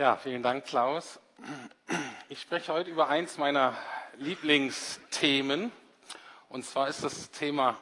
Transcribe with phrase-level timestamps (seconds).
[0.00, 1.20] Ja, vielen Dank, Klaus.
[2.30, 3.74] Ich spreche heute über eins meiner
[4.16, 5.70] Lieblingsthemen.
[6.48, 7.76] Und zwar ist das Thema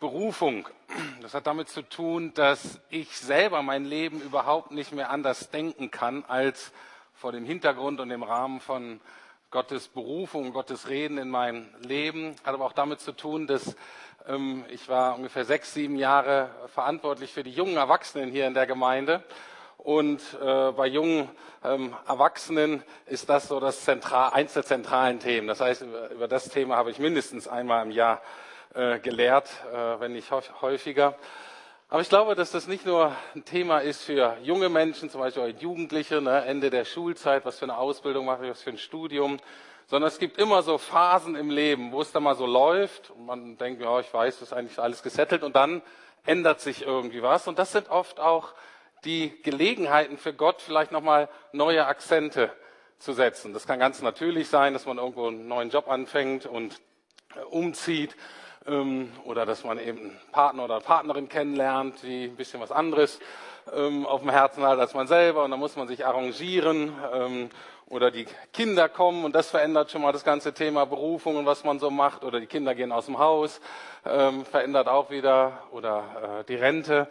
[0.00, 0.66] Berufung.
[1.20, 5.90] Das hat damit zu tun, dass ich selber mein Leben überhaupt nicht mehr anders denken
[5.90, 6.72] kann als
[7.12, 8.98] vor dem Hintergrund und dem Rahmen von
[9.50, 12.34] Gottes Berufung, Gottes Reden in meinem Leben.
[12.44, 13.76] Hat aber auch damit zu tun, dass
[14.26, 18.66] ähm, ich war ungefähr sechs, sieben Jahre verantwortlich für die jungen Erwachsenen hier in der
[18.66, 19.22] Gemeinde
[19.88, 21.30] und äh, bei jungen
[21.64, 25.48] ähm, Erwachsenen ist das so das Zentral, eins der zentralen Themen.
[25.48, 28.20] Das heißt, über, über das Thema habe ich mindestens einmal im Jahr
[28.74, 31.16] äh, gelehrt, äh, wenn nicht häufiger.
[31.88, 35.54] Aber ich glaube, dass das nicht nur ein Thema ist für junge Menschen, zum Beispiel
[35.58, 39.38] Jugendliche, ne, Ende der Schulzeit, was für eine Ausbildung mache ich, was für ein Studium,
[39.86, 43.24] sondern es gibt immer so Phasen im Leben, wo es da mal so läuft und
[43.24, 45.80] man denkt, ja, ich weiß, das ist eigentlich alles gesettelt und dann
[46.26, 47.48] ändert sich irgendwie was.
[47.48, 48.52] Und das sind oft auch
[49.04, 52.50] die Gelegenheiten für Gott, vielleicht nochmal neue Akzente
[52.98, 53.52] zu setzen.
[53.52, 56.80] Das kann ganz natürlich sein, dass man irgendwo einen neuen Job anfängt und
[57.36, 58.16] äh, umzieht
[58.66, 62.72] ähm, oder dass man eben einen Partner oder eine Partnerin kennenlernt, die ein bisschen was
[62.72, 63.20] anderes
[63.72, 67.50] ähm, auf dem Herzen hat als man selber und dann muss man sich arrangieren ähm,
[67.86, 71.64] oder die Kinder kommen und das verändert schon mal das ganze Thema Berufung und was
[71.64, 73.62] man so macht oder die Kinder gehen aus dem Haus,
[74.02, 77.08] verändert auch wieder oder äh, die Rente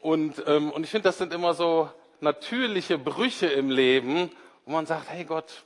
[0.00, 4.30] und, ähm, und ich finde, das sind immer so natürliche Brüche im Leben,
[4.64, 5.64] wo man sagt, hey Gott,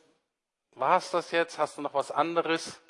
[0.75, 1.59] war es das jetzt?
[1.59, 2.81] Hast du noch was anderes?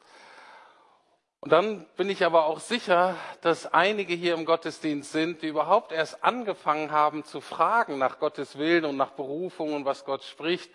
[1.41, 5.93] Und dann bin ich aber auch sicher, dass einige hier im Gottesdienst sind, die überhaupt
[5.93, 10.71] erst angefangen haben zu fragen nach Gottes Willen und nach Berufung und was Gott spricht,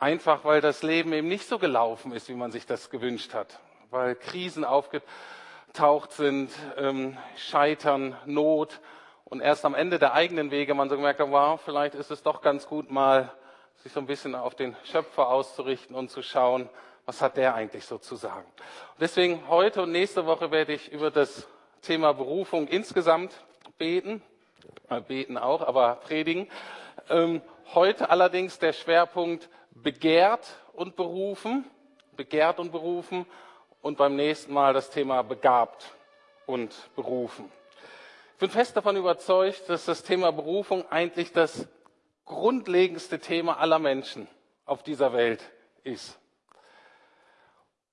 [0.00, 3.60] einfach weil das Leben eben nicht so gelaufen ist, wie man sich das gewünscht hat,
[3.90, 8.80] weil Krisen aufgetaucht sind, ähm, Scheitern, Not
[9.32, 12.22] und erst am Ende der eigenen Wege man so gemerkt hat, wow, vielleicht ist es
[12.22, 13.32] doch ganz gut mal
[13.76, 16.68] sich so ein bisschen auf den Schöpfer auszurichten und zu schauen,
[17.06, 18.44] was hat der eigentlich so zu sagen.
[18.44, 21.48] Und deswegen heute und nächste Woche werde ich über das
[21.80, 23.32] Thema Berufung insgesamt
[23.78, 24.20] beten,
[24.90, 26.50] äh, beten auch, aber predigen.
[27.08, 27.40] Ähm,
[27.72, 31.64] heute allerdings der Schwerpunkt begehrt und berufen,
[32.18, 33.24] begehrt und berufen
[33.80, 35.90] und beim nächsten Mal das Thema begabt
[36.44, 37.50] und berufen.
[38.42, 41.68] Bin fest davon überzeugt, dass das Thema Berufung eigentlich das
[42.24, 44.26] grundlegendste Thema aller Menschen
[44.64, 45.40] auf dieser Welt
[45.84, 46.18] ist.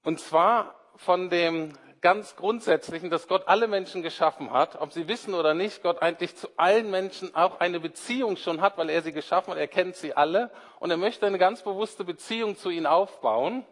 [0.03, 5.35] Und zwar von dem ganz Grundsätzlichen, dass Gott alle Menschen geschaffen hat, ob sie wissen
[5.35, 9.11] oder nicht, Gott eigentlich zu allen Menschen auch eine Beziehung schon hat, weil er sie
[9.11, 10.49] geschaffen hat, er kennt sie alle
[10.79, 13.67] und er möchte eine ganz bewusste Beziehung zu ihnen aufbauen.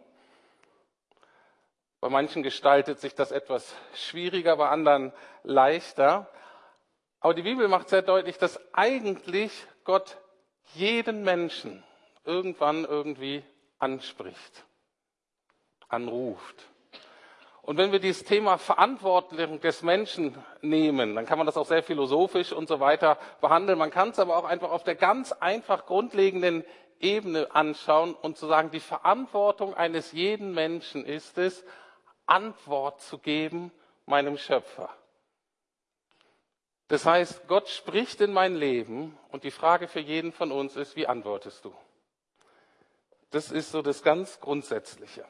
[2.00, 5.12] Bei manchen gestaltet sich das etwas schwieriger, bei anderen
[5.42, 6.30] leichter.
[7.20, 9.52] Aber die Bibel macht sehr deutlich, dass eigentlich
[9.84, 10.18] Gott
[10.74, 11.82] jeden Menschen
[12.24, 13.42] irgendwann irgendwie
[13.78, 14.64] anspricht,
[15.88, 16.68] anruft.
[17.62, 21.82] Und wenn wir dieses Thema Verantwortung des Menschen nehmen, dann kann man das auch sehr
[21.82, 23.78] philosophisch und so weiter behandeln.
[23.78, 26.64] Man kann es aber auch einfach auf der ganz einfach grundlegenden
[26.98, 31.64] Ebene anschauen und zu sagen, die Verantwortung eines jeden Menschen ist es,
[32.26, 33.70] Antwort zu geben
[34.06, 34.88] meinem Schöpfer.
[36.88, 40.96] Das heißt, Gott spricht in mein Leben und die Frage für jeden von uns ist,
[40.96, 41.74] wie antwortest du?
[43.30, 45.24] Das ist so das ganz Grundsätzliche.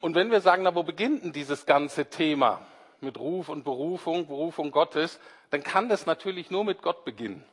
[0.00, 2.66] Und wenn wir sagen, na, wo beginnt denn dieses ganze Thema
[3.02, 5.20] mit Ruf und Berufung, Berufung Gottes,
[5.50, 7.44] dann kann das natürlich nur mit Gott beginnen.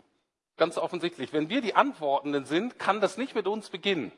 [0.55, 1.33] Ganz offensichtlich.
[1.33, 4.13] Wenn wir die Antwortenden sind, kann das nicht mit uns beginnen.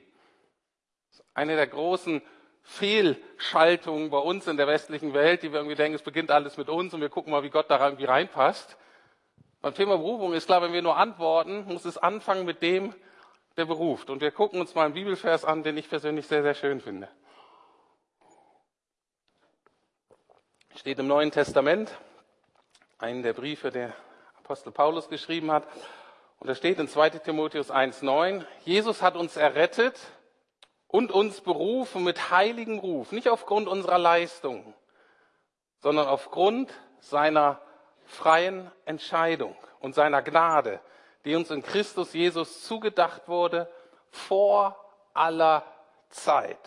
[1.33, 2.21] eine der großen
[2.63, 6.69] Fehlschaltungen bei uns in der westlichen Welt, die wir irgendwie denken, es beginnt alles mit
[6.69, 8.77] uns und wir gucken mal, wie Gott da irgendwie reinpasst.
[9.61, 12.93] Beim Thema Berufung ist klar, wenn wir nur antworten, muss es anfangen mit dem,
[13.57, 14.09] der beruft.
[14.09, 17.09] Und wir gucken uns mal einen Bibelvers an, den ich persönlich sehr, sehr schön finde.
[20.75, 21.91] Steht im Neuen Testament,
[22.99, 23.93] einen der Briefe, der
[24.37, 25.67] Apostel Paulus geschrieben hat.
[26.39, 29.99] Und da steht in 2 Timotheus 1,9, Jesus hat uns errettet
[30.89, 34.73] und uns berufen mit heiligem Ruf, nicht aufgrund unserer Leistung,
[35.77, 37.61] sondern aufgrund seiner
[38.05, 40.81] freien Entscheidung und seiner Gnade,
[41.25, 43.71] die uns in Christus Jesus zugedacht wurde
[44.09, 44.75] vor
[45.13, 45.63] aller
[46.09, 46.59] Zeit.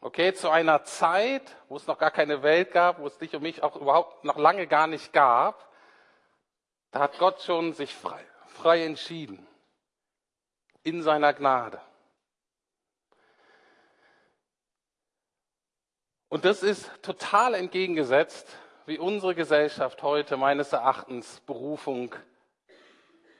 [0.00, 3.42] Okay, zu einer Zeit, wo es noch gar keine Welt gab, wo es dich und
[3.42, 5.68] mich auch überhaupt noch lange gar nicht gab,
[6.90, 9.46] da hat Gott schon sich frei, frei entschieden
[10.82, 11.80] in seiner Gnade.
[16.36, 18.46] Und das ist total entgegengesetzt,
[18.84, 22.14] wie unsere Gesellschaft heute meines Erachtens Berufung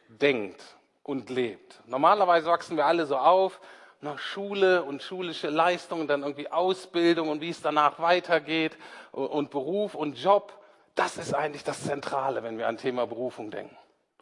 [0.08, 0.64] denkt
[1.02, 1.82] und lebt.
[1.84, 3.60] Normalerweise wachsen wir alle so auf,
[4.00, 8.78] nach Schule und schulische Leistungen, dann irgendwie Ausbildung und wie es danach weitergeht
[9.12, 10.58] und Beruf und Job.
[10.94, 13.76] Das ist eigentlich das Zentrale, wenn wir an Thema Berufung denken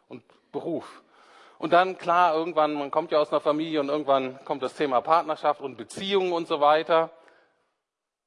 [0.09, 1.01] und Beruf.
[1.59, 4.99] Und dann, klar, irgendwann, man kommt ja aus einer Familie und irgendwann kommt das Thema
[4.99, 7.09] Partnerschaft und Beziehungen und so weiter.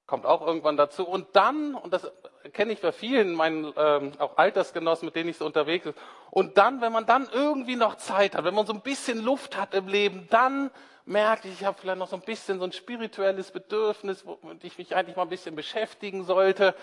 [0.08, 1.06] Kommt auch irgendwann dazu.
[1.06, 2.10] Und dann, und das
[2.54, 5.94] kenne ich bei vielen, meinen ähm, auch Altersgenossen, mit denen ich so unterwegs bin,
[6.30, 9.58] und dann, wenn man dann irgendwie noch Zeit hat, wenn man so ein bisschen Luft
[9.58, 10.70] hat im Leben, dann
[11.04, 14.78] merke ich, ich habe vielleicht noch so ein bisschen so ein spirituelles Bedürfnis, womit ich
[14.78, 16.74] mich eigentlich mal ein bisschen beschäftigen sollte.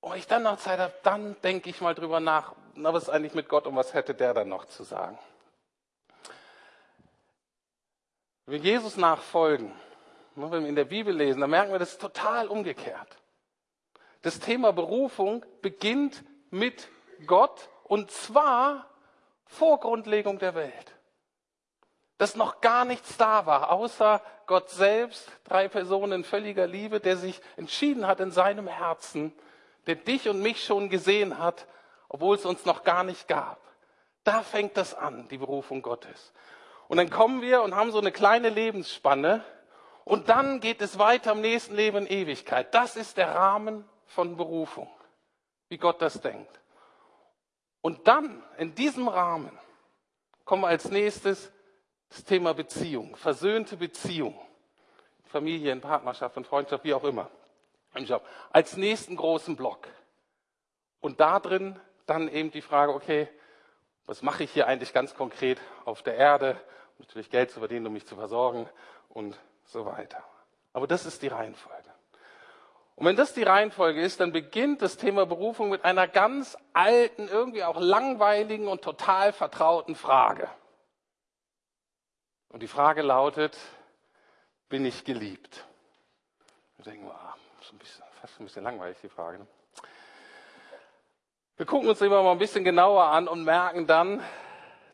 [0.00, 3.08] Und ich dann noch Zeit habe, dann denke ich mal drüber nach, na, was ist
[3.08, 5.18] eigentlich mit Gott und was hätte der dann noch zu sagen?
[8.44, 9.72] Wenn wir Jesus nachfolgen,
[10.40, 13.18] wenn wir in der Bibel lesen, dann merken wir, das ist total umgekehrt.
[14.22, 16.88] Das Thema Berufung beginnt mit
[17.26, 18.88] Gott und zwar
[19.44, 20.94] vor Grundlegung der Welt.
[22.18, 27.16] Dass noch gar nichts da war, außer Gott selbst, drei Personen in völliger Liebe, der
[27.16, 29.32] sich entschieden hat in seinem Herzen,
[29.86, 31.66] der dich und mich schon gesehen hat,
[32.08, 33.60] obwohl es uns noch gar nicht gab.
[34.24, 36.32] Da fängt das an, die Berufung Gottes.
[36.88, 39.44] Und dann kommen wir und haben so eine kleine Lebensspanne
[40.08, 42.74] und dann geht es weiter im nächsten Leben in Ewigkeit.
[42.74, 44.88] Das ist der Rahmen von Berufung,
[45.68, 46.60] wie Gott das denkt.
[47.82, 49.56] Und dann, in diesem Rahmen,
[50.46, 51.52] kommen wir als nächstes
[52.08, 54.40] das Thema Beziehung, versöhnte Beziehung.
[55.26, 57.30] Familie, in Partnerschaft, in Freundschaft, wie auch immer
[58.50, 59.88] als nächsten großen Block.
[61.00, 63.28] Und da drin dann eben die Frage, okay,
[64.06, 66.52] was mache ich hier eigentlich ganz konkret auf der Erde?
[66.96, 68.68] Um natürlich Geld zu verdienen, um mich zu versorgen
[69.10, 69.38] und
[69.68, 70.22] so weiter.
[70.72, 71.88] Aber das ist die Reihenfolge.
[72.96, 77.28] Und wenn das die Reihenfolge ist, dann beginnt das Thema Berufung mit einer ganz alten,
[77.28, 80.50] irgendwie auch langweiligen und total vertrauten Frage.
[82.48, 83.56] Und die Frage lautet,
[84.68, 85.64] bin ich geliebt?
[86.76, 89.38] Wir denken, ah, so ein bisschen, fast ein bisschen langweilig, die Frage.
[89.38, 89.46] Ne?
[91.56, 94.24] Wir gucken uns immer mal ein bisschen genauer an und merken dann,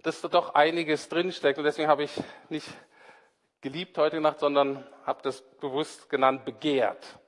[0.02, 1.58] dass da doch einiges drinsteckt.
[1.58, 2.12] Und deswegen habe ich
[2.50, 2.68] nicht
[3.64, 7.18] geliebt heute Nacht, sondern habe das bewusst genannt begehrt.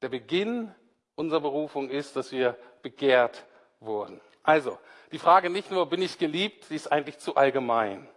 [0.00, 0.74] Der Beginn
[1.16, 3.44] unserer Berufung ist, dass wir begehrt
[3.78, 4.18] wurden.
[4.42, 4.78] Also,
[5.12, 8.08] die Frage nicht nur, bin ich geliebt, die ist eigentlich zu allgemein.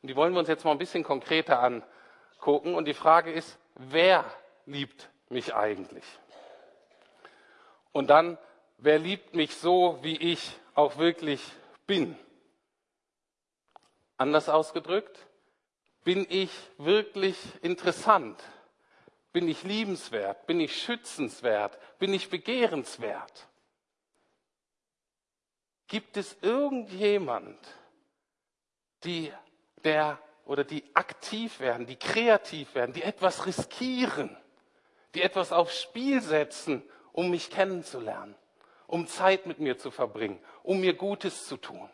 [0.00, 2.76] Und die wollen wir uns jetzt mal ein bisschen konkreter angucken.
[2.76, 4.24] Und die Frage ist, wer
[4.64, 6.04] liebt mich eigentlich?
[7.90, 8.38] Und dann,
[8.76, 11.42] wer liebt mich so, wie ich auch wirklich
[11.84, 12.16] bin?
[14.16, 15.27] Anders ausgedrückt,
[16.08, 18.42] bin ich wirklich interessant?
[19.30, 20.46] Bin ich liebenswert?
[20.46, 21.78] Bin ich schützenswert?
[21.98, 23.46] Bin ich begehrenswert?
[25.86, 27.58] Gibt es irgendjemand,
[29.04, 29.30] die,
[29.84, 34.34] der oder die aktiv werden, die kreativ werden, die etwas riskieren?
[35.14, 36.82] die etwas aufs Spiel setzen,
[37.12, 38.34] um mich kennenzulernen,
[38.86, 41.90] um Zeit mit mir zu verbringen, um mir Gutes zu tun.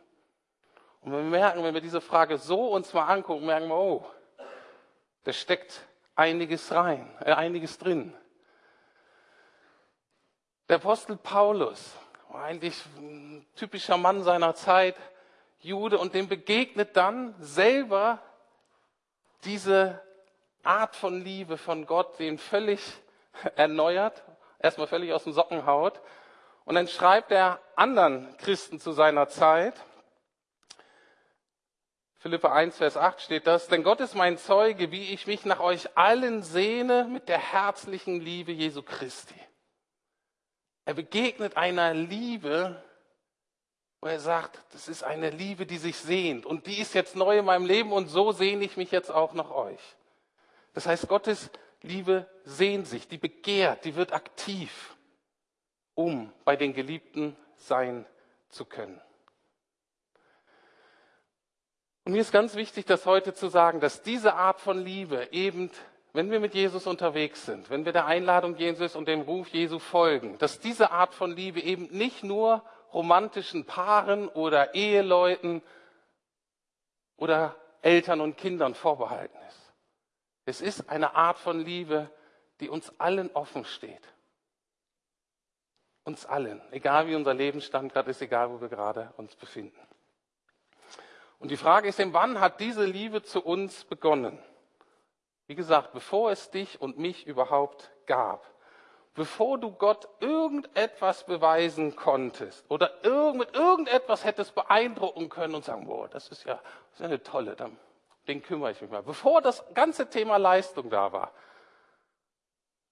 [1.05, 4.07] Und wir merken, wenn wir diese Frage so uns mal angucken, merken wir, oh,
[5.25, 5.83] da steckt
[6.15, 8.15] einiges rein, äh, einiges drin.
[10.71, 11.95] Der Apostel Paulus
[12.31, 14.97] war eigentlich ein typischer Mann seiner Zeit,
[15.61, 18.19] Jude, und dem begegnet dann selber
[19.45, 20.01] diese
[20.63, 22.81] Art von Liebe von Gott, den völlig
[23.57, 24.25] erneuert,
[24.59, 26.01] erstmal völlig aus dem Socken haut.
[26.65, 29.75] Und dann schreibt er anderen Christen zu seiner Zeit,
[32.25, 35.61] Philippa 1, Vers 8 steht das, denn Gott ist mein Zeuge, wie ich mich nach
[35.61, 39.39] euch allen sehne mit der herzlichen Liebe Jesu Christi.
[40.87, 42.83] Er begegnet einer Liebe,
[44.01, 47.41] wo er sagt, das ist eine Liebe, die sich sehnt und die ist jetzt neu
[47.41, 49.83] in meinem Leben und so sehne ich mich jetzt auch nach euch.
[50.73, 51.51] Das heißt, Gottes
[51.83, 54.97] Liebe sehnt sich, die begehrt, die wird aktiv,
[55.93, 58.07] um bei den Geliebten sein
[58.49, 58.99] zu können.
[62.05, 65.71] Und mir ist ganz wichtig, das heute zu sagen, dass diese Art von Liebe eben,
[66.13, 69.79] wenn wir mit Jesus unterwegs sind, wenn wir der Einladung Jesus und dem Ruf Jesu
[69.79, 75.63] folgen, dass diese Art von Liebe eben nicht nur romantischen Paaren oder Eheleuten
[77.17, 79.73] oder Eltern und Kindern vorbehalten ist.
[80.45, 82.11] Es ist eine Art von Liebe,
[82.61, 84.03] die uns allen offen steht.
[86.05, 89.81] Uns allen, egal wie unser Lebensstand gerade ist, egal wo wir gerade uns befinden.
[91.45, 94.39] Und die Frage ist eben, wann hat diese Liebe zu uns begonnen?
[95.47, 98.51] Wie gesagt, bevor es dich und mich überhaupt gab.
[99.13, 102.91] bevor du Gott irgendetwas beweisen konntest oder
[103.35, 106.55] mit irgendetwas hättest beeindrucken können und sagen, boah, das ist ja,
[106.93, 107.77] das ist eine tolle, dann,
[108.27, 109.03] den kümmere ich mich mal.
[109.03, 111.31] Bevor das ganze Thema Leistung da war,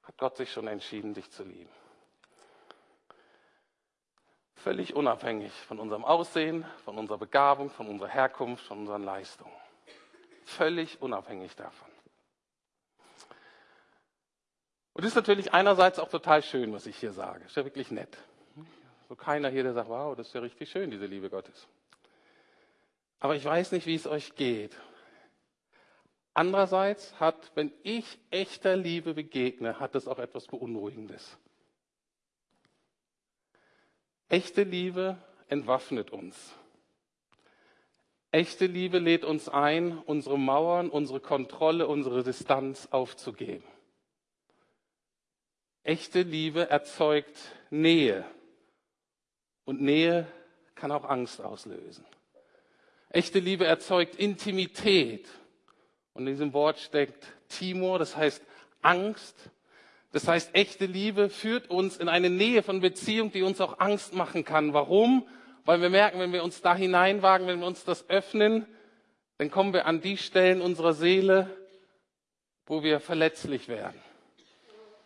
[0.02, 1.72] hat Gott sich schon entschieden, dich zu lieben.
[4.62, 9.52] Völlig unabhängig von unserem Aussehen, von unserer Begabung, von unserer Herkunft, von unseren Leistungen.
[10.44, 11.88] Völlig unabhängig davon.
[14.92, 17.44] Und ist natürlich einerseits auch total schön, was ich hier sage.
[17.44, 18.16] Ist ja wirklich nett.
[19.08, 21.66] So keiner hier, der sagt, wow, das ist ja richtig schön, diese Liebe Gottes.
[23.18, 24.76] Aber ich weiß nicht, wie es euch geht.
[26.34, 31.36] Andererseits hat, wenn ich echter Liebe begegne, hat das auch etwas Beunruhigendes.
[34.32, 36.54] Echte Liebe entwaffnet uns.
[38.30, 43.62] Echte Liebe lädt uns ein, unsere Mauern, unsere Kontrolle, unsere Distanz aufzugeben.
[45.82, 47.36] Echte Liebe erzeugt
[47.68, 48.24] Nähe.
[49.66, 50.26] Und Nähe
[50.76, 52.06] kann auch Angst auslösen.
[53.10, 55.28] Echte Liebe erzeugt Intimität.
[56.14, 58.42] Und in diesem Wort steckt Timor, das heißt
[58.80, 59.50] Angst.
[60.12, 64.14] Das heißt, echte Liebe führt uns in eine Nähe von Beziehung, die uns auch Angst
[64.14, 64.74] machen kann.
[64.74, 65.26] Warum?
[65.64, 68.66] Weil wir merken, wenn wir uns da hineinwagen, wenn wir uns das öffnen,
[69.38, 71.48] dann kommen wir an die Stellen unserer Seele,
[72.66, 73.98] wo wir verletzlich werden.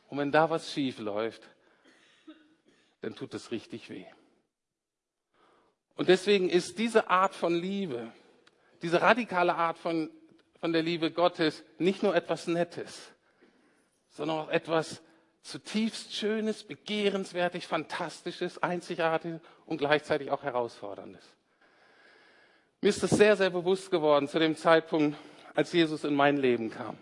[0.09, 1.43] Und wenn da was schief läuft,
[3.01, 4.07] dann tut es richtig weh.
[5.95, 8.13] Und deswegen ist diese Art von Liebe,
[8.83, 10.11] diese radikale Art von,
[10.61, 13.13] von der Liebe Gottes nicht nur etwas Nettes,
[14.17, 15.03] sondern auch etwas
[15.43, 21.23] zutiefst Schönes, Begehrenswertig, Fantastisches, Einzigartiges und gleichzeitig auch Herausforderndes.
[22.81, 25.17] Mir ist das sehr, sehr bewusst geworden zu dem Zeitpunkt,
[25.55, 26.97] als Jesus in mein Leben kam.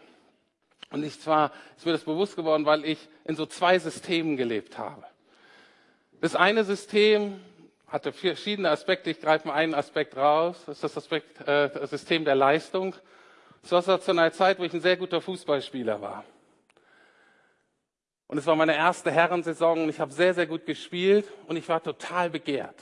[0.90, 4.78] Und ich zwar ist mir das bewusst geworden, weil ich in so zwei Systemen gelebt
[4.78, 5.04] habe.
[6.20, 7.40] Das eine System
[7.86, 9.10] hatte verschiedene Aspekte.
[9.10, 10.62] Ich greife mal einen Aspekt raus.
[10.66, 12.94] Das ist das, Aspekt, äh, das System der Leistung.
[13.68, 16.24] Das war zu einer Zeit, wo ich ein sehr guter Fußballspieler war.
[18.34, 21.68] Und es war meine erste Herrensaison und ich habe sehr, sehr gut gespielt und ich
[21.68, 22.74] war total begehrt.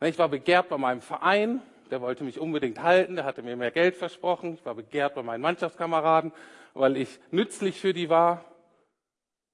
[0.00, 1.60] Ich war begehrt bei meinem Verein,
[1.90, 4.54] der wollte mich unbedingt halten, der hatte mir mehr Geld versprochen.
[4.54, 6.32] Ich war begehrt bei meinen Mannschaftskameraden
[6.72, 8.46] weil ich nützlich für die war.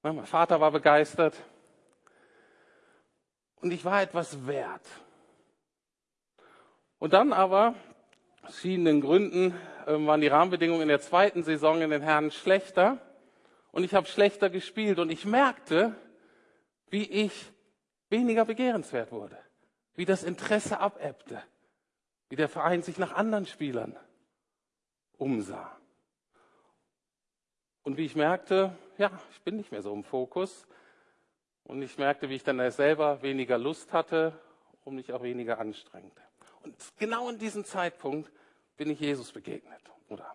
[0.03, 1.35] Mein Vater war begeistert.
[3.57, 4.87] Und ich war etwas wert.
[6.97, 7.75] Und dann aber,
[8.41, 9.53] aus verschiedenen Gründen,
[9.85, 13.01] ähm, waren die Rahmenbedingungen in der zweiten Saison in den Herren schlechter.
[13.75, 14.99] Und ich habe schlechter gespielt.
[14.99, 15.93] Und ich merkte,
[16.89, 17.51] wie ich
[18.09, 19.37] weniger begehrenswert wurde.
[19.95, 21.43] Wie das Interesse abebbte.
[22.29, 23.97] Wie der Verein sich nach anderen Spielern
[25.17, 25.77] umsah.
[27.83, 30.65] Und wie ich merkte, ja, ich bin nicht mehr so im Fokus.
[31.65, 34.39] Und ich merkte, wie ich dann selber weniger Lust hatte
[34.85, 36.21] und mich auch weniger anstrengte.
[36.63, 38.31] Und genau in diesem Zeitpunkt
[38.77, 39.81] bin ich Jesus begegnet.
[40.07, 40.33] Oder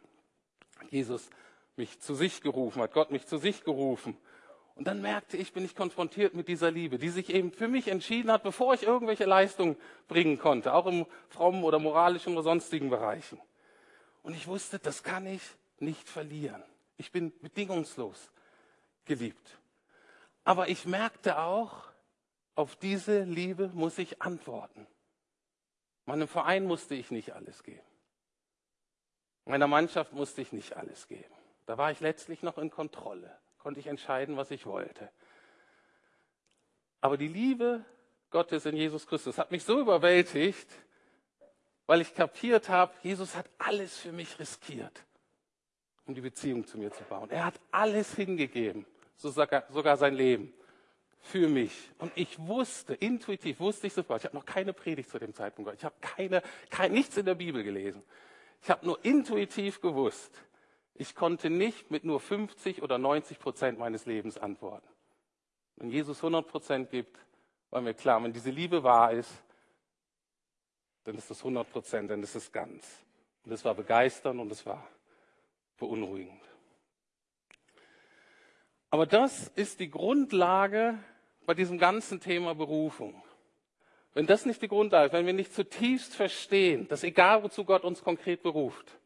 [0.91, 1.31] Jesus
[1.81, 4.17] mich zu sich gerufen, hat Gott mich zu sich gerufen.
[4.75, 7.89] Und dann merkte ich, bin ich konfrontiert mit dieser Liebe, die sich eben für mich
[7.89, 12.91] entschieden hat, bevor ich irgendwelche Leistungen bringen konnte, auch im frommen oder moralischen oder sonstigen
[12.91, 13.41] Bereichen.
[14.23, 15.43] Und ich wusste, das kann ich
[15.79, 16.63] nicht verlieren.
[16.99, 18.31] Ich bin bedingungslos
[19.07, 19.59] geliebt.
[20.45, 21.89] Aber ich merkte auch,
[22.55, 24.87] auf diese Liebe muss ich antworten.
[26.05, 27.81] Meinem Verein musste ich nicht alles geben.
[29.47, 31.40] Meiner Mannschaft musste ich nicht alles geben.
[31.67, 35.11] Da war ich letztlich noch in Kontrolle, konnte ich entscheiden, was ich wollte.
[37.01, 37.85] Aber die Liebe
[38.31, 40.69] Gottes in Jesus Christus hat mich so überwältigt,
[41.87, 45.05] weil ich kapiert habe, Jesus hat alles für mich riskiert
[46.11, 47.31] um die Beziehung zu mir zu bauen.
[47.31, 48.85] Er hat alles hingegeben,
[49.17, 50.53] sogar sein Leben
[51.21, 51.73] für mich.
[51.99, 55.67] Und ich wusste, intuitiv wusste ich sofort, ich habe noch keine Predigt zu dem Zeitpunkt
[55.67, 58.03] gehört, ich habe keine, kein, nichts in der Bibel gelesen.
[58.61, 60.37] Ich habe nur intuitiv gewusst,
[61.01, 64.87] ich konnte nicht mit nur 50 oder 90 Prozent meines Lebens antworten.
[65.77, 67.19] Wenn Jesus 100 Prozent gibt,
[67.71, 69.33] war mir klar, wenn diese Liebe wahr ist,
[71.05, 72.87] dann ist das 100 Prozent, dann ist es ganz.
[73.47, 74.87] Und es war begeistern und es war
[75.79, 76.43] beunruhigend.
[78.91, 80.99] Aber das ist die Grundlage
[81.47, 83.23] bei diesem ganzen Thema Berufung.
[84.13, 87.85] Wenn das nicht die Grundlage ist, wenn wir nicht zutiefst verstehen, dass egal wozu Gott
[87.85, 89.00] uns konkret beruft,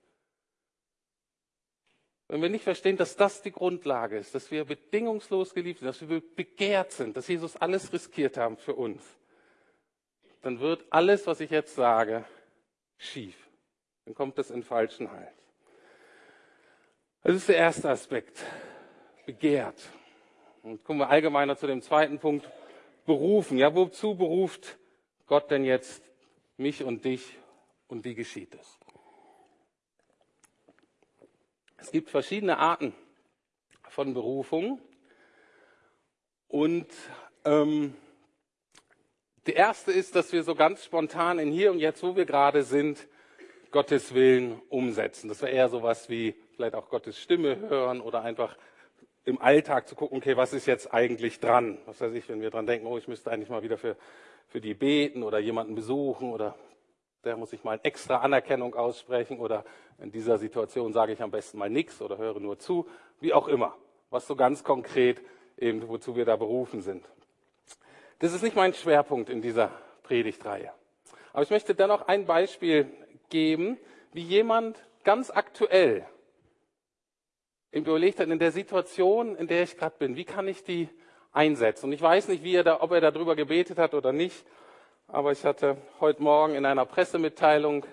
[2.34, 6.00] wenn wir nicht verstehen, dass das die Grundlage ist, dass wir bedingungslos geliebt sind, dass
[6.00, 9.04] wir begehrt sind, dass Jesus alles riskiert haben für uns,
[10.42, 12.24] dann wird alles, was ich jetzt sage,
[12.98, 13.36] schief.
[14.04, 15.30] Dann kommt es in falschen Hals.
[17.22, 18.42] Das ist der erste Aspekt.
[19.26, 19.80] Begehrt.
[20.64, 22.50] Und kommen wir allgemeiner zu dem zweiten Punkt,
[23.06, 23.58] berufen.
[23.58, 24.76] Ja, wozu beruft
[25.26, 26.02] Gott denn jetzt
[26.56, 27.38] mich und dich
[27.86, 28.80] und wie geschieht es?
[31.84, 32.94] Es gibt verschiedene Arten
[33.90, 34.80] von Berufung
[36.48, 36.86] und
[37.44, 37.94] ähm,
[39.46, 42.62] die erste ist, dass wir so ganz spontan in hier und jetzt, wo wir gerade
[42.62, 43.06] sind,
[43.70, 45.28] Gottes Willen umsetzen.
[45.28, 48.56] Das wäre eher sowas wie vielleicht auch Gottes Stimme hören oder einfach
[49.26, 51.76] im Alltag zu gucken, okay, was ist jetzt eigentlich dran?
[51.84, 53.98] Was weiß ich, wenn wir dran denken, oh, ich müsste eigentlich mal wieder für,
[54.48, 56.56] für die beten oder jemanden besuchen oder
[57.24, 59.64] der muss sich mal extra Anerkennung aussprechen oder
[59.98, 62.86] in dieser Situation sage ich am besten mal nichts oder höre nur zu,
[63.20, 63.76] wie auch immer.
[64.10, 65.22] Was so ganz konkret
[65.58, 67.04] eben, wozu wir da berufen sind.
[68.18, 69.70] Das ist nicht mein Schwerpunkt in dieser
[70.02, 70.72] Predigtreihe.
[71.32, 72.86] Aber ich möchte dennoch ein Beispiel
[73.28, 73.78] geben,
[74.12, 76.06] wie jemand ganz aktuell
[77.72, 80.88] überlegt hat, in der Situation, in der ich gerade bin, wie kann ich die
[81.32, 81.86] einsetzen?
[81.86, 84.46] Und ich weiß nicht, wie er da, ob er darüber gebetet hat oder nicht,
[85.08, 87.84] aber ich hatte heute Morgen in einer Pressemitteilung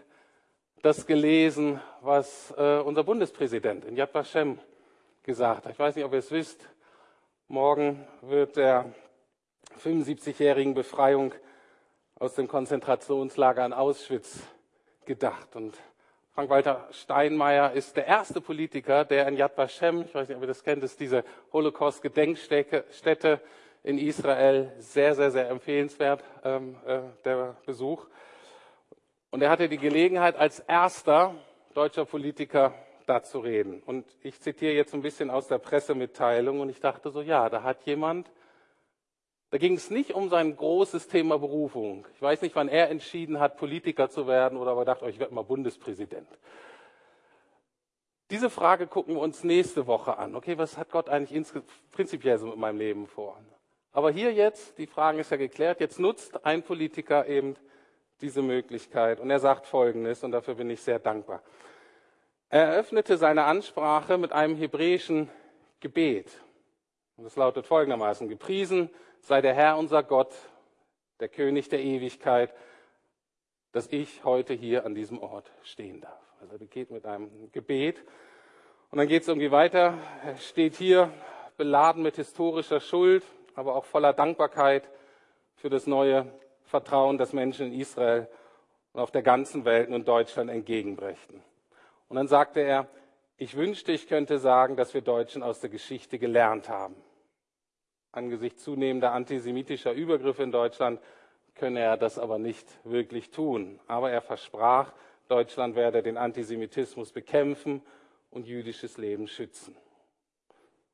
[0.82, 4.60] das gelesen, was äh, unser Bundespräsident in Yad Vashem
[5.24, 5.74] gesagt hat.
[5.74, 6.68] Ich weiß nicht, ob ihr es wisst.
[7.48, 8.94] Morgen wird der
[9.84, 11.34] 75-jährigen Befreiung
[12.16, 14.40] aus dem Konzentrationslager in Auschwitz
[15.06, 15.56] gedacht.
[15.56, 15.78] Und
[16.34, 20.48] Frank-Walter Steinmeier ist der erste Politiker, der in Yad Vashem, ich weiß nicht, ob ihr
[20.48, 23.42] das kennt, ist diese Holocaust-Gedenkstätte
[23.84, 28.08] in Israel, sehr, sehr, sehr empfehlenswert, ähm, äh, der Besuch.
[29.30, 31.36] Und er hatte die Gelegenheit, als erster
[31.74, 32.74] deutscher Politiker
[33.08, 33.82] da zu reden.
[33.84, 37.64] Und ich zitiere jetzt ein bisschen aus der Pressemitteilung und ich dachte so, ja, da
[37.64, 38.32] hat jemand
[39.52, 42.08] da ging es nicht um sein großes Thema Berufung.
[42.16, 45.20] Ich weiß nicht, wann er entschieden hat, Politiker zu werden oder aber dachte, oh, ich
[45.20, 46.28] werde mal Bundespräsident.
[48.30, 50.38] Diese Frage gucken wir uns nächste Woche an.
[50.38, 51.46] Okay, was hat Gott eigentlich
[51.92, 53.38] prinzipiell so mit meinem Leben vor?
[53.92, 57.56] Aber hier jetzt, die Frage ist ja geklärt, jetzt nutzt ein Politiker eben
[58.22, 59.20] diese Möglichkeit.
[59.20, 61.42] Und er sagt Folgendes, und dafür bin ich sehr dankbar.
[62.50, 65.30] Er eröffnete seine Ansprache mit einem hebräischen
[65.80, 66.42] Gebet.
[67.18, 68.90] Und es lautet folgendermaßen, gepriesen
[69.22, 70.34] sei der Herr unser Gott,
[71.20, 72.54] der König der Ewigkeit,
[73.72, 76.20] dass ich heute hier an diesem Ort stehen darf.
[76.42, 78.04] Also er geht mit einem Gebet.
[78.90, 79.98] Und dann geht es irgendwie weiter.
[80.26, 81.14] Er steht hier
[81.58, 83.24] beladen mit historischer Schuld,
[83.56, 84.90] aber auch voller Dankbarkeit
[85.56, 86.32] für das neue
[86.64, 88.28] Vertrauen, das Menschen in Israel
[88.94, 91.42] und auf der ganzen Welt und Deutschland entgegenbrächten.
[92.08, 92.88] Und dann sagte er,
[93.38, 96.96] ich wünschte, ich könnte sagen, dass wir Deutschen aus der Geschichte gelernt haben
[98.12, 101.00] angesichts zunehmender antisemitischer Übergriffe in Deutschland
[101.56, 103.80] könne er das aber nicht wirklich tun.
[103.88, 104.94] Aber er versprach,
[105.28, 107.82] Deutschland werde den Antisemitismus bekämpfen
[108.30, 109.76] und jüdisches Leben schützen.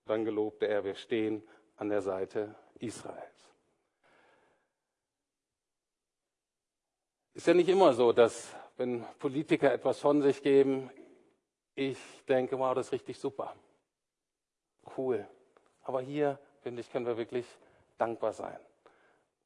[0.05, 1.43] Dann gelobte er, wir stehen
[1.77, 3.51] an der Seite Israels.
[7.33, 10.89] Ist ja nicht immer so, dass wenn Politiker etwas von sich geben,
[11.75, 13.55] ich denke, wow, das ist richtig super.
[14.97, 15.27] Cool.
[15.83, 17.45] Aber hier finde ich, können wir wirklich
[17.97, 18.57] dankbar sein,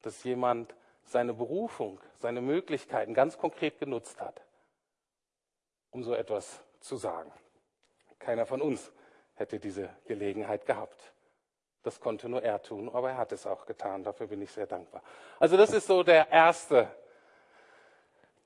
[0.00, 4.42] dass jemand seine Berufung, seine Möglichkeiten ganz konkret genutzt hat,
[5.90, 7.30] um so etwas zu sagen.
[8.18, 8.90] Keiner von uns
[9.34, 11.12] hätte diese Gelegenheit gehabt.
[11.82, 14.04] Das konnte nur er tun, aber er hat es auch getan.
[14.04, 15.02] Dafür bin ich sehr dankbar.
[15.40, 16.88] Also das ist so der erste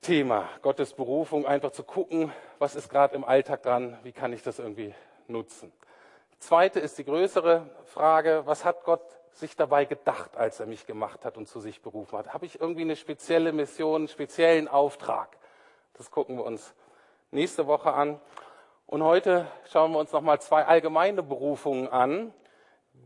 [0.01, 4.41] Thema, Gottes Berufung, einfach zu gucken, was ist gerade im Alltag dran, wie kann ich
[4.41, 4.93] das irgendwie
[5.27, 5.71] nutzen.
[6.39, 11.25] Zweite ist die größere Frage, was hat Gott sich dabei gedacht, als er mich gemacht
[11.25, 12.33] hat und zu sich berufen hat?
[12.33, 15.37] Habe ich irgendwie eine spezielle Mission, einen speziellen Auftrag?
[15.93, 16.73] Das gucken wir uns
[17.31, 18.19] nächste Woche an.
[18.85, 22.33] Und heute schauen wir uns nochmal zwei allgemeine Berufungen an,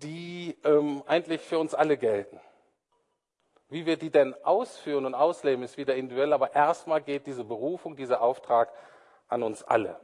[0.04, 2.40] die ähm, eigentlich für uns alle gelten.
[3.70, 7.96] Wie wir die denn ausführen und ausleben, ist wieder individuell, aber erstmal geht diese Berufung,
[7.96, 8.72] dieser Auftrag
[9.30, 10.00] an uns alle.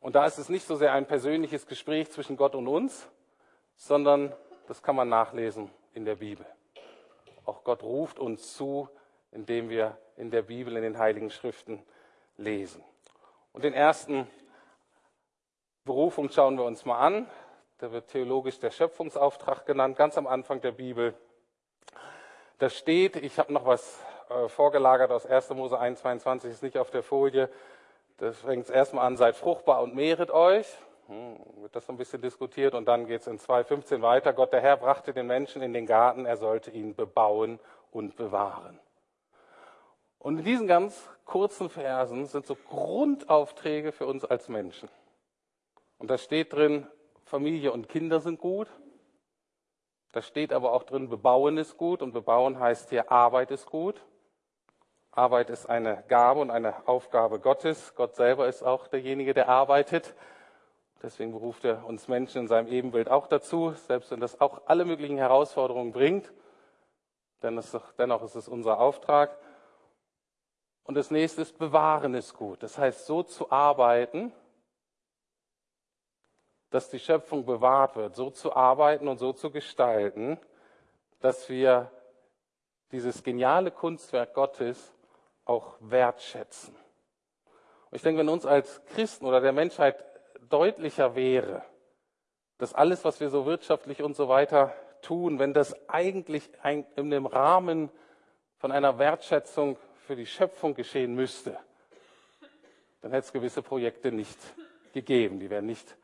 [0.00, 3.08] Und da ist es nicht so sehr ein persönliches Gespräch zwischen Gott und uns,
[3.76, 4.32] sondern
[4.66, 6.46] das kann man nachlesen in der Bibel.
[7.44, 8.88] Auch Gott ruft uns zu,
[9.30, 11.82] indem wir in der Bibel, in den Heiligen Schriften
[12.36, 12.82] lesen.
[13.52, 14.26] Und den ersten
[15.84, 17.26] Berufung schauen wir uns mal an.
[17.80, 21.14] Da wird theologisch der Schöpfungsauftrag genannt, ganz am Anfang der Bibel.
[22.58, 25.48] Da steht, ich habe noch was äh, vorgelagert aus 1.
[25.54, 27.48] Mose 1, 22, ist nicht auf der Folie.
[28.18, 30.66] Das fängt erstmal an, seid fruchtbar und mehret euch.
[31.06, 34.34] Hm, wird das so ein bisschen diskutiert und dann geht es in 2.15 weiter.
[34.34, 37.58] Gott der Herr brachte den Menschen in den Garten, er sollte ihn bebauen
[37.92, 38.78] und bewahren.
[40.18, 44.90] Und in diesen ganz kurzen Versen sind so Grundaufträge für uns als Menschen.
[45.96, 46.86] Und da steht drin,
[47.30, 48.66] Familie und Kinder sind gut,
[50.12, 54.04] Da steht aber auch drin, bebauen ist gut und bebauen heißt hier Arbeit ist gut.
[55.12, 57.94] Arbeit ist eine Gabe und eine Aufgabe Gottes.
[57.94, 60.16] Gott selber ist auch derjenige, der arbeitet.
[61.00, 64.84] Deswegen beruft er uns Menschen in seinem Ebenbild auch dazu, selbst wenn das auch alle
[64.84, 66.32] möglichen Herausforderungen bringt.
[67.44, 69.38] Denn es, dennoch ist es unser Auftrag.
[70.82, 72.64] Und das nächste ist, bewahren ist gut.
[72.64, 74.32] Das heißt, so zu arbeiten,
[76.70, 80.38] dass die Schöpfung bewahrt wird, so zu arbeiten und so zu gestalten,
[81.20, 81.90] dass wir
[82.92, 84.92] dieses geniale Kunstwerk Gottes
[85.44, 86.74] auch wertschätzen.
[87.90, 90.04] Und ich denke, wenn uns als Christen oder der Menschheit
[90.48, 91.62] deutlicher wäre,
[92.58, 96.50] dass alles, was wir so wirtschaftlich und so weiter tun, wenn das eigentlich
[96.96, 97.90] in dem Rahmen
[98.58, 101.58] von einer Wertschätzung für die Schöpfung geschehen müsste,
[103.00, 104.38] dann hätte es gewisse Projekte nicht
[104.92, 105.96] gegeben, die wären nicht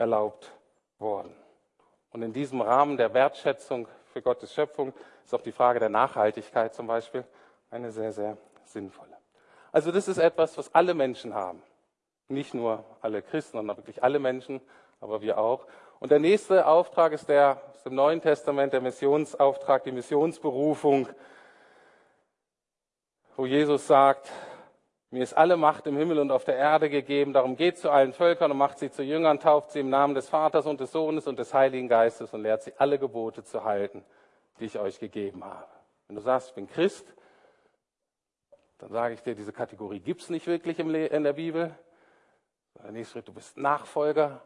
[0.00, 0.50] erlaubt
[0.98, 1.34] worden.
[2.10, 4.92] Und in diesem Rahmen der Wertschätzung für Gottes Schöpfung
[5.24, 7.24] ist auch die Frage der Nachhaltigkeit zum Beispiel
[7.70, 9.16] eine sehr, sehr sinnvolle.
[9.70, 11.62] Also das ist etwas, was alle Menschen haben.
[12.28, 14.60] Nicht nur alle Christen, sondern wirklich alle Menschen,
[15.00, 15.66] aber wir auch.
[16.00, 21.08] Und der nächste Auftrag ist der aus dem Neuen Testament, der Missionsauftrag, die Missionsberufung,
[23.36, 24.30] wo Jesus sagt,
[25.10, 27.32] mir ist alle Macht im Himmel und auf der Erde gegeben.
[27.32, 30.28] Darum geht zu allen Völkern und macht sie zu Jüngern, tauft sie im Namen des
[30.28, 34.04] Vaters und des Sohnes und des Heiligen Geistes und lehrt sie alle Gebote zu halten,
[34.60, 35.68] die ich euch gegeben habe.
[36.06, 37.12] Wenn du sagst, ich bin Christ,
[38.78, 41.74] dann sage ich dir, diese Kategorie gibt es nicht wirklich in der Bibel.
[42.82, 44.40] Der nächste Schritt, du bist Nachfolger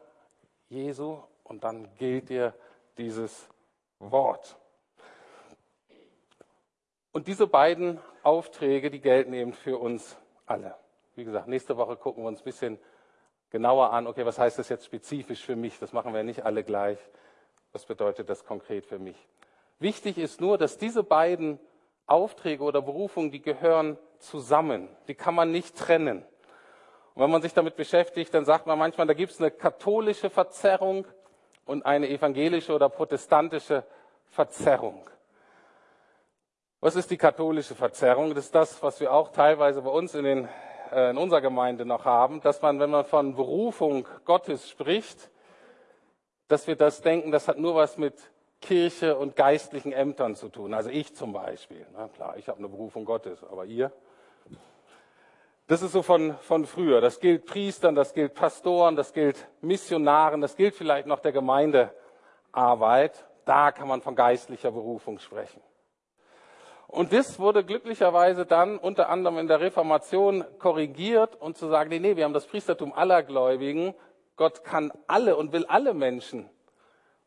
[0.67, 2.55] Jesu und dann gilt dir
[2.97, 3.47] dieses
[3.99, 4.57] Wort.
[7.11, 10.75] Und diese beiden Aufträge, die gelten eben für uns alle.
[11.15, 12.79] Wie gesagt, nächste Woche gucken wir uns ein bisschen
[13.49, 15.79] genauer an, okay, was heißt das jetzt spezifisch für mich?
[15.79, 16.99] Das machen wir nicht alle gleich.
[17.71, 19.17] Was bedeutet das konkret für mich?
[19.79, 21.59] Wichtig ist nur, dass diese beiden
[22.07, 24.89] Aufträge oder Berufungen, die gehören zusammen.
[25.07, 26.23] Die kann man nicht trennen.
[27.13, 30.29] Und wenn man sich damit beschäftigt, dann sagt man manchmal, da gibt es eine katholische
[30.29, 31.07] Verzerrung
[31.65, 33.83] und eine evangelische oder protestantische
[34.27, 35.09] Verzerrung.
[36.85, 38.35] Was ist die katholische Verzerrung?
[38.35, 40.49] Das ist das, was wir auch teilweise bei uns in, den,
[40.91, 45.31] äh, in unserer Gemeinde noch haben, dass man, wenn man von Berufung Gottes spricht,
[46.47, 48.13] dass wir das denken, das hat nur was mit
[48.61, 50.75] Kirche und geistlichen Ämtern zu tun.
[50.75, 51.87] Also ich zum Beispiel.
[51.93, 53.91] Na klar, ich habe eine Berufung Gottes, aber ihr?
[55.65, 57.01] Das ist so von, von früher.
[57.01, 63.25] Das gilt Priestern, das gilt Pastoren, das gilt Missionaren, das gilt vielleicht noch der Gemeindearbeit.
[63.43, 65.63] Da kann man von geistlicher Berufung sprechen.
[66.95, 71.99] Und das wurde glücklicherweise dann unter anderem in der Reformation korrigiert und zu sagen, nee,
[71.99, 73.93] nee, wir haben das Priestertum aller Gläubigen.
[74.37, 76.49] Gott kann alle und will alle Menschen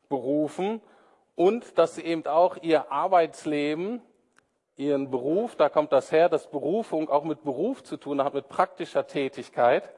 [0.08, 0.80] berufen
[1.34, 4.00] und dass sie eben auch ihr Arbeitsleben,
[4.76, 8.48] ihren Beruf, da kommt das her, dass Berufung auch mit Beruf zu tun hat, mit
[8.48, 9.92] praktischer Tätigkeit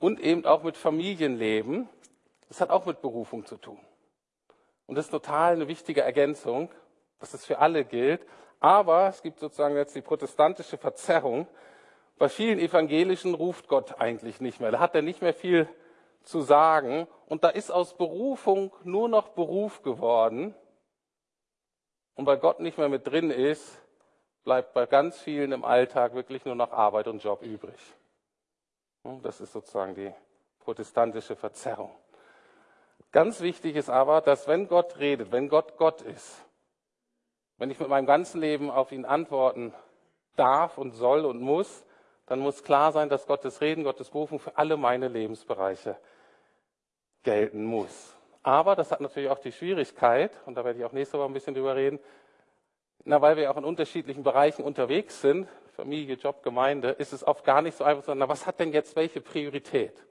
[0.00, 1.88] und eben auch mit Familienleben.
[2.48, 3.78] Das hat auch mit Berufung zu tun.
[4.86, 6.68] Und das ist total eine wichtige Ergänzung
[7.20, 8.26] dass es für alle gilt.
[8.58, 11.46] Aber es gibt sozusagen jetzt die protestantische Verzerrung.
[12.18, 14.70] Bei vielen Evangelischen ruft Gott eigentlich nicht mehr.
[14.70, 15.68] Da hat er nicht mehr viel
[16.22, 17.06] zu sagen.
[17.26, 20.54] Und da ist aus Berufung nur noch Beruf geworden.
[22.14, 23.80] Und weil Gott nicht mehr mit drin ist,
[24.44, 27.78] bleibt bei ganz vielen im Alltag wirklich nur noch Arbeit und Job übrig.
[29.22, 30.12] Das ist sozusagen die
[30.58, 31.90] protestantische Verzerrung.
[33.12, 36.44] Ganz wichtig ist aber, dass wenn Gott redet, wenn Gott Gott ist,
[37.60, 39.74] wenn ich mit meinem ganzen Leben auf ihn antworten
[40.34, 41.84] darf und soll und muss,
[42.24, 45.98] dann muss klar sein, dass Gottes Reden, Gottes Berufung für alle meine Lebensbereiche
[47.22, 48.16] gelten muss.
[48.42, 51.34] Aber das hat natürlich auch die Schwierigkeit, und da werde ich auch nächste Woche ein
[51.34, 51.98] bisschen drüber reden,
[53.04, 57.44] na, weil wir auch in unterschiedlichen Bereichen unterwegs sind, Familie, Job, Gemeinde, ist es oft
[57.44, 60.02] gar nicht so einfach, sondern na, was hat denn jetzt welche Priorität?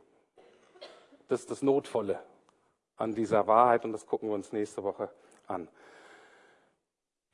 [1.27, 2.19] Das ist das Notvolle
[2.95, 5.09] an dieser Wahrheit und das gucken wir uns nächste Woche
[5.47, 5.67] an.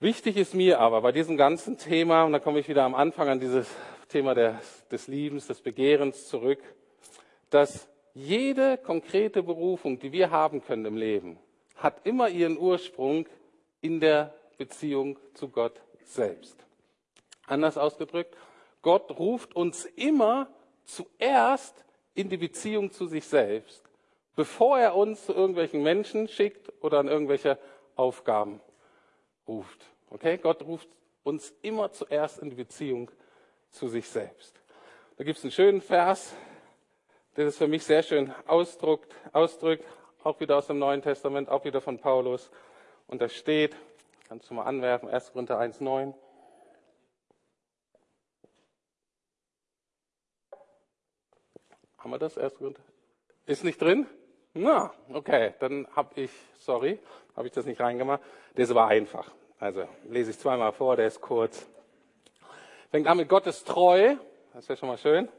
[0.06, 3.28] Wichtig ist mir aber bei diesem ganzen Thema, und da komme ich wieder am Anfang
[3.28, 3.68] an dieses
[4.08, 6.60] Thema des, des Liebens, des Begehrens zurück,
[7.50, 11.40] dass jede konkrete Berufung, die wir haben können im Leben,
[11.78, 13.26] hat immer ihren Ursprung
[13.82, 16.56] in der Beziehung zu Gott selbst.
[17.48, 18.38] Anders ausgedrückt,
[18.84, 20.50] Gott ruft uns immer
[20.84, 23.82] zuerst in die Beziehung zu sich selbst,
[24.36, 27.58] bevor er uns zu irgendwelchen Menschen schickt oder an irgendwelche
[27.96, 28.62] Aufgaben
[29.48, 29.95] ruft.
[30.10, 30.38] Okay?
[30.38, 30.90] Gott ruft
[31.24, 33.12] uns immer zuerst in die Beziehung
[33.72, 34.62] zu sich selbst.
[35.18, 36.34] Da gibt es einen schönen Vers,
[37.36, 39.86] der das für mich sehr schön ausdrückt, ausdrückt
[40.26, 42.50] auch wieder aus dem Neuen Testament, auch wieder von Paulus.
[43.08, 43.76] Und da steht,
[44.28, 45.32] kannst du mal anwerfen, 1.
[45.32, 46.14] Korinther 1,9.
[52.00, 52.38] Haben wir das?
[52.38, 52.56] 1.
[52.56, 52.82] Korinther?
[53.46, 54.08] Ist nicht drin?
[54.56, 57.00] Na, okay, dann habe ich, sorry,
[57.36, 58.22] habe ich das nicht reingemacht.
[58.56, 59.32] Ist aber einfach.
[59.60, 61.66] Also lese ich zweimal vor, der ist kurz.
[62.92, 64.16] Fängt an mit Gott ist treu,
[64.54, 65.30] das wäre schon mal schön.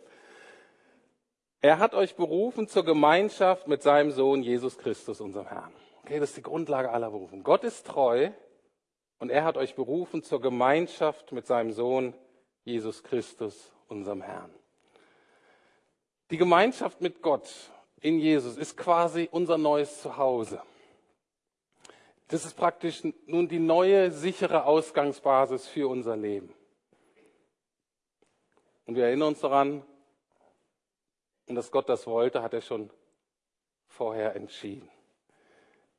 [1.61, 5.73] Er hat euch berufen zur Gemeinschaft mit seinem Sohn Jesus Christus, unserem Herrn.
[6.03, 7.43] Okay, das ist die Grundlage aller Berufung.
[7.43, 8.31] Gott ist treu
[9.19, 12.15] und er hat euch berufen zur Gemeinschaft mit seinem Sohn
[12.65, 14.55] Jesus Christus, unserem Herrn.
[16.31, 17.49] Die Gemeinschaft mit Gott
[18.01, 20.61] in Jesus ist quasi unser neues Zuhause.
[22.29, 26.53] Das ist praktisch nun die neue, sichere Ausgangsbasis für unser Leben.
[28.87, 29.85] Und wir erinnern uns daran,
[31.49, 32.91] und dass Gott das wollte, hat er schon
[33.87, 34.89] vorher entschieden.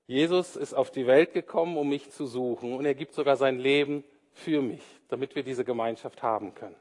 [0.05, 3.59] Jesus ist auf die Welt gekommen, um mich zu suchen, und er gibt sogar sein
[3.59, 6.75] Leben für mich, damit wir diese Gemeinschaft haben können.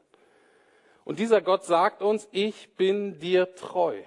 [1.04, 4.02] Und dieser Gott sagt uns, ich bin dir treu.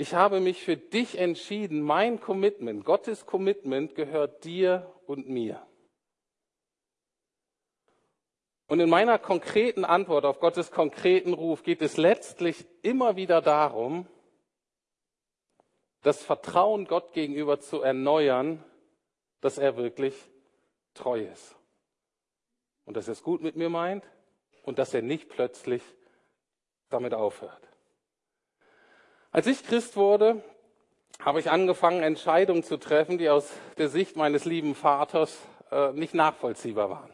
[0.00, 1.82] Ich habe mich für dich entschieden.
[1.82, 5.60] Mein Commitment, Gottes Commitment gehört dir und mir.
[8.66, 14.06] Und in meiner konkreten Antwort auf Gottes konkreten Ruf geht es letztlich immer wieder darum,
[16.00, 18.64] das Vertrauen Gott gegenüber zu erneuern,
[19.42, 20.14] dass er wirklich
[20.94, 21.56] treu ist.
[22.86, 24.10] Und dass er es gut mit mir meint
[24.62, 25.82] und dass er nicht plötzlich
[26.88, 27.69] damit aufhört.
[29.32, 30.42] Als ich Christ wurde,
[31.20, 35.38] habe ich angefangen, Entscheidungen zu treffen, die aus der Sicht meines lieben Vaters
[35.70, 37.10] äh, nicht nachvollziehbar waren.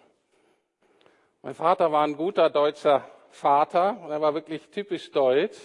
[1.43, 5.59] Mein Vater war ein guter deutscher Vater und er war wirklich typisch deutsch.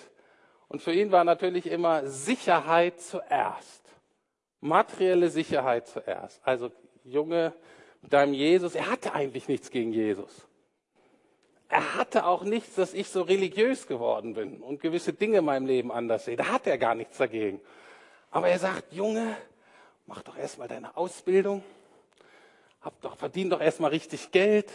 [0.68, 3.84] Und für ihn war natürlich immer Sicherheit zuerst.
[4.60, 6.42] Materielle Sicherheit zuerst.
[6.46, 6.70] Also
[7.06, 7.54] Junge,
[8.02, 10.48] deinem Jesus, er hatte eigentlich nichts gegen Jesus
[11.71, 15.65] er hatte auch nichts, dass ich so religiös geworden bin und gewisse Dinge in meinem
[15.65, 16.36] Leben anders sehe.
[16.36, 17.62] Da hat er gar nichts dagegen.
[18.29, 19.38] Aber er sagt, Junge,
[20.05, 21.63] mach doch erstmal deine Ausbildung,
[22.81, 24.69] hab doch, verdien doch erstmal richtig Geld,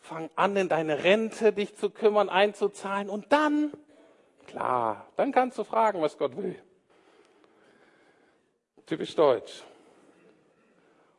[0.00, 3.70] fang an, in deine Rente dich zu kümmern, einzuzahlen und dann,
[4.46, 6.58] klar, dann kannst du fragen, was Gott will.
[8.86, 9.62] Typisch deutsch.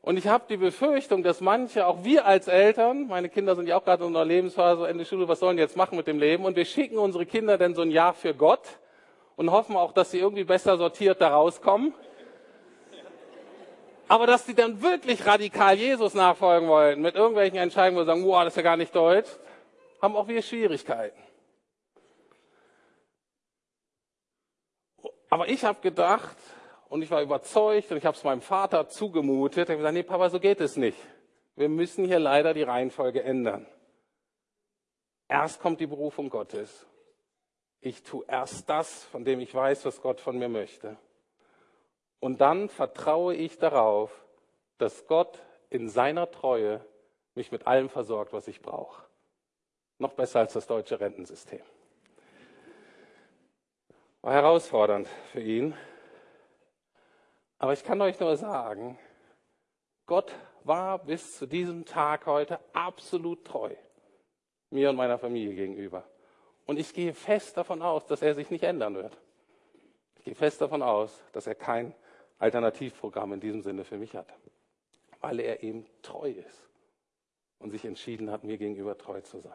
[0.05, 3.75] Und ich habe die Befürchtung, dass manche, auch wir als Eltern, meine Kinder sind ja
[3.75, 6.45] auch gerade in einer Lebensphase, Ende Schule, was sollen die jetzt machen mit dem Leben?
[6.45, 8.61] Und wir schicken unsere Kinder dann so ein Jahr für Gott
[9.35, 11.91] und hoffen auch, dass sie irgendwie besser sortiert da rauskommen.
[14.07, 18.27] Aber dass sie dann wirklich radikal Jesus nachfolgen wollen, mit irgendwelchen Entscheidungen, wo sie sagen,
[18.27, 19.31] wow, das ist ja gar nicht deutsch,
[20.03, 21.19] haben auch wir Schwierigkeiten.
[25.31, 26.37] Aber ich habe gedacht,
[26.95, 29.63] und ich war überzeugt und ich habe es meinem Vater zugemutet.
[29.63, 30.97] Ich habe gesagt, nee, Papa, so geht es nicht.
[31.57, 33.67] Wir müssen hier leider die Reihenfolge ändern.
[35.27, 36.87] Erst kommt die Berufung Gottes.
[37.81, 40.95] Ich tue erst das, von dem ich weiß, was Gott von mir möchte.
[42.21, 44.25] Und dann vertraue ich darauf,
[44.77, 46.79] dass Gott in seiner Treue
[47.33, 49.03] mich mit allem versorgt, was ich brauche.
[49.97, 51.61] Noch besser als das deutsche Rentensystem.
[54.21, 55.75] War herausfordernd für ihn,
[57.57, 58.97] aber ich kann euch nur sagen,
[60.05, 63.75] Gott war bis zu diesem Tag heute absolut treu
[64.71, 66.03] mir und meiner Familie gegenüber.
[66.65, 69.17] Und ich gehe fest davon aus, dass er sich nicht ändern wird.
[70.17, 71.93] Ich gehe fest davon aus, dass er kein
[72.39, 74.27] Alternativprogramm in diesem Sinne für mich hat,
[75.21, 76.67] weil er eben treu ist
[77.59, 79.53] und sich entschieden hat, mir gegenüber treu zu sein.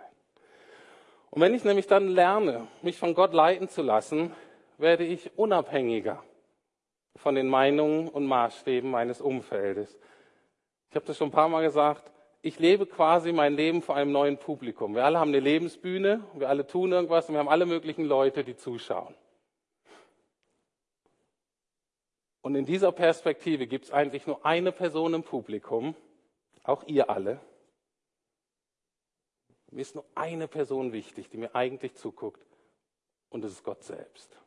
[1.30, 4.32] Und wenn ich nämlich dann lerne, mich von Gott leiten zu lassen,
[4.78, 6.22] werde ich unabhängiger
[7.16, 9.98] von den Meinungen und Maßstäben meines Umfeldes.
[10.90, 12.10] Ich habe das schon ein paar Mal gesagt.
[12.42, 14.94] Ich lebe quasi mein Leben vor einem neuen Publikum.
[14.94, 18.44] Wir alle haben eine Lebensbühne, wir alle tun irgendwas und wir haben alle möglichen Leute,
[18.44, 19.14] die zuschauen.
[22.42, 25.94] Und in dieser Perspektive gibt es eigentlich nur eine Person im Publikum,
[26.64, 27.40] auch ihr alle.
[29.70, 32.44] Mir ist nur eine Person wichtig, die mir eigentlich zuguckt,
[33.28, 34.39] und das ist Gott selbst.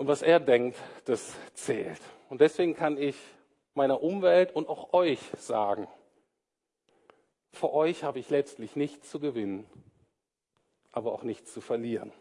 [0.00, 2.00] Und was er denkt, das zählt.
[2.30, 3.16] Und deswegen kann ich
[3.74, 5.88] meiner Umwelt und auch euch sagen,
[7.52, 9.66] vor euch habe ich letztlich nichts zu gewinnen,
[10.90, 12.14] aber auch nichts zu verlieren.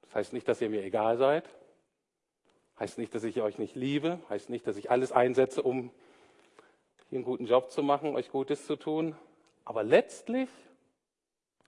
[0.00, 1.46] Das heißt nicht, dass ihr mir egal seid,
[2.78, 5.90] heißt nicht, dass ich euch nicht liebe, heißt nicht, dass ich alles einsetze, um
[7.10, 9.14] hier einen guten Job zu machen, euch Gutes zu tun,
[9.66, 10.48] aber letztlich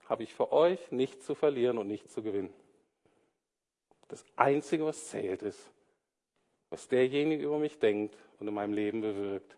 [0.09, 2.51] habe ich für euch nichts zu verlieren und nichts zu gewinnen.
[4.07, 5.71] Das Einzige, was zählt, ist,
[6.69, 9.57] was derjenige über mich denkt und in meinem Leben bewirkt,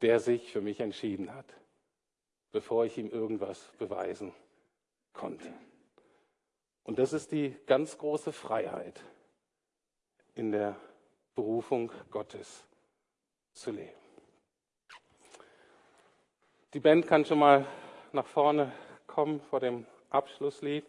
[0.00, 1.46] der sich für mich entschieden hat,
[2.50, 4.34] bevor ich ihm irgendwas beweisen
[5.12, 5.52] konnte.
[6.84, 9.00] Und das ist die ganz große Freiheit
[10.34, 10.76] in der
[11.34, 12.64] Berufung Gottes
[13.52, 14.02] zu leben.
[16.74, 17.66] Die Band kann schon mal
[18.12, 18.72] nach vorne
[19.06, 20.86] kommen vor dem Abschlusslied.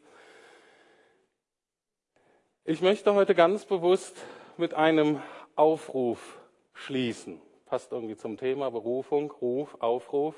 [2.66, 4.16] Ich möchte heute ganz bewusst
[4.56, 5.22] mit einem
[5.58, 6.40] Aufruf
[6.74, 7.42] schließen.
[7.66, 10.34] Passt irgendwie zum Thema Berufung, Ruf, Aufruf.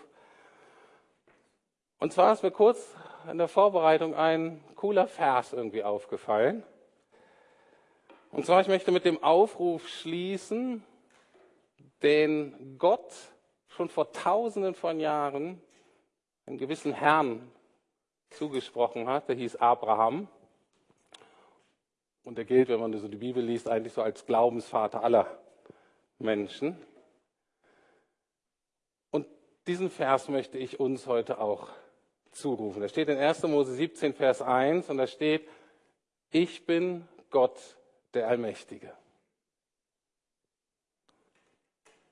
[1.99, 2.95] Und zwar ist mir kurz
[3.29, 6.63] in der Vorbereitung ein cooler Vers irgendwie aufgefallen.
[8.31, 10.83] Und zwar, ich möchte mit dem Aufruf schließen,
[12.01, 13.13] den Gott
[13.67, 15.61] schon vor tausenden von Jahren
[16.47, 17.51] einem gewissen Herrn
[18.31, 20.27] zugesprochen hat, der hieß Abraham.
[22.25, 25.39] Und der gilt, wenn man so die Bibel liest, eigentlich so als Glaubensvater aller
[26.17, 26.75] Menschen.
[29.11, 29.27] Und
[29.67, 31.69] diesen Vers möchte ich uns heute auch
[32.31, 32.81] zurufen.
[32.81, 33.43] Da steht in 1.
[33.43, 35.47] Mose 17, Vers 1 und da steht,
[36.31, 37.59] ich bin Gott
[38.15, 38.91] der Allmächtige.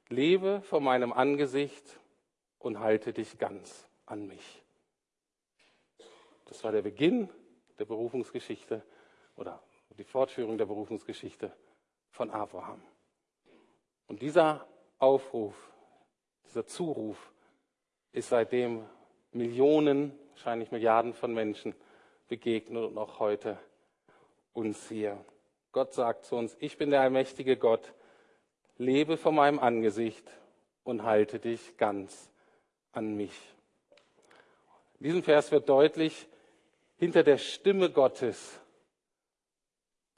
[0.10, 1.99] Lebe vor meinem Angesicht
[2.60, 4.63] und halte dich ganz an mich.
[6.45, 7.30] Das war der Beginn
[7.80, 8.84] der Berufungsgeschichte
[9.36, 9.60] oder
[9.97, 11.51] die Fortführung der Berufungsgeschichte
[12.10, 12.82] von Abraham.
[14.08, 14.67] Und dieser
[14.99, 15.56] Aufruf,
[16.45, 17.32] dieser Zuruf
[18.12, 18.86] ist seitdem
[19.32, 21.75] Millionen, wahrscheinlich Milliarden von Menschen
[22.27, 23.60] begegnet und auch heute
[24.53, 25.23] uns hier.
[25.71, 27.93] Gott sagt zu uns, ich bin der allmächtige Gott,
[28.77, 30.29] lebe vor meinem Angesicht
[30.84, 32.29] und halte dich ganz
[32.91, 33.34] an mich.
[34.99, 36.27] In diesem Vers wird deutlich,
[36.97, 38.62] hinter der Stimme Gottes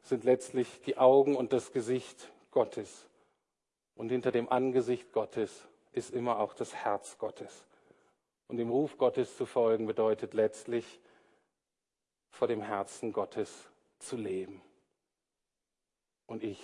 [0.06, 3.08] sind letztlich die Augen und das Gesicht Gottes.
[3.96, 7.66] Und hinter dem Angesicht Gottes ist immer auch das Herz Gottes.
[8.48, 11.00] Und dem Ruf Gottes zu folgen bedeutet letztlich,
[12.30, 14.62] vor dem Herzen Gottes zu leben.
[16.28, 16.62] Und ich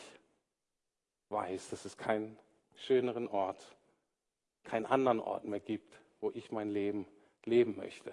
[1.29, 2.37] weiß, dass es keinen
[2.75, 3.65] schöneren Ort,
[4.63, 7.07] keinen anderen Ort mehr gibt, wo ich mein Leben
[7.45, 8.11] leben möchte,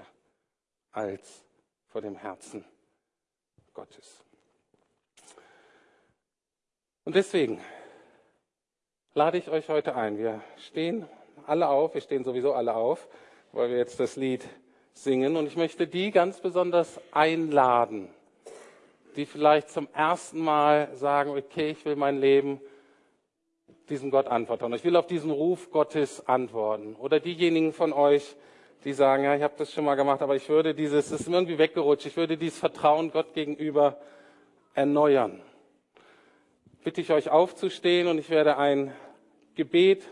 [0.93, 1.45] als
[1.89, 2.65] vor dem Herzen
[3.75, 4.25] Gottes.
[7.09, 7.59] Und deswegen
[9.15, 10.19] lade ich euch heute ein.
[10.19, 11.07] Wir stehen
[11.47, 13.09] alle auf, wir stehen sowieso alle auf,
[13.53, 14.47] weil wir jetzt das Lied
[14.93, 15.39] singen.
[15.39, 18.11] Und ich möchte die ganz besonders einladen,
[19.17, 22.61] die vielleicht zum ersten Mal sagen, okay, ich will mein Leben
[23.89, 24.71] diesem Gott antworten.
[24.75, 26.95] Ich will auf diesen Ruf Gottes antworten.
[26.95, 28.37] Oder diejenigen von euch,
[28.85, 31.29] die sagen, ja, ich habe das schon mal gemacht, aber ich würde dieses, es ist
[31.31, 33.97] mir irgendwie weggerutscht, ich würde dieses Vertrauen Gott gegenüber
[34.75, 35.41] erneuern.
[36.85, 38.93] Bitte ich euch aufzustehen und ich werde ein
[39.55, 40.05] Gebet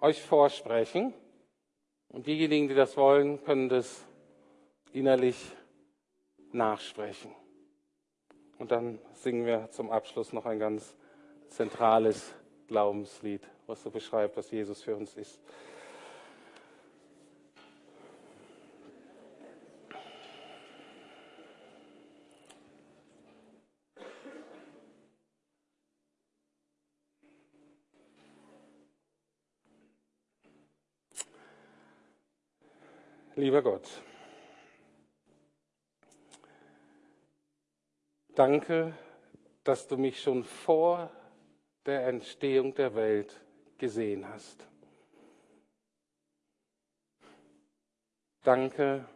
[0.00, 1.12] euch vorsprechen.
[2.08, 4.04] Und diejenigen, die das wollen, können das
[4.92, 5.36] innerlich
[6.52, 7.32] nachsprechen.
[8.58, 10.94] Und dann singen wir zum Abschluss noch ein ganz
[11.48, 12.32] zentrales
[12.68, 15.40] Glaubenslied, was so beschreibt, was Jesus für uns ist.
[33.44, 33.86] Lieber Gott,
[38.34, 38.96] danke,
[39.64, 41.10] dass du mich schon vor
[41.84, 43.38] der Entstehung der Welt
[43.76, 44.66] gesehen hast.
[48.44, 49.06] Danke,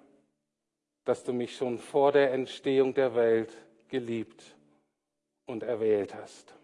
[1.07, 3.57] dass du mich schon vor der Entstehung der Welt
[3.89, 4.45] geliebt
[5.47, 6.55] und erwählt hast.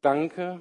[0.00, 0.60] Danke,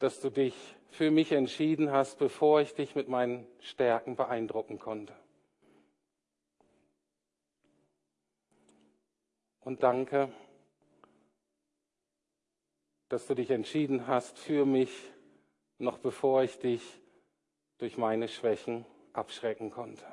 [0.00, 5.14] dass du dich für mich entschieden hast, bevor ich dich mit meinen Stärken beeindrucken konnte.
[9.60, 10.32] Und danke,
[13.08, 14.90] dass du dich entschieden hast für mich,
[15.78, 16.82] noch bevor ich dich
[17.78, 20.04] durch meine Schwächen abschrecken konnte.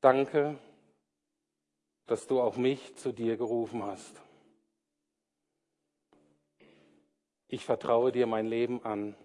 [0.00, 0.58] Danke,
[2.06, 4.20] dass du auch mich zu dir gerufen hast.
[7.52, 9.16] Ich vertraue dir mein Leben an.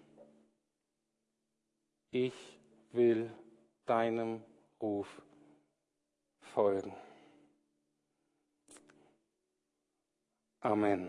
[2.10, 2.34] Ich
[2.90, 3.30] will
[3.86, 4.42] deinem
[4.82, 5.22] Ruf
[6.40, 6.92] folgen.
[10.60, 11.08] Amen.